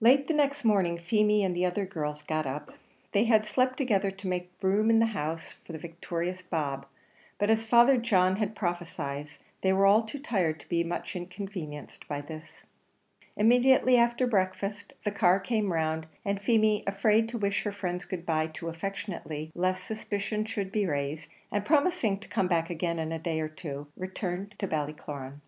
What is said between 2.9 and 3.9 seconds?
they had slept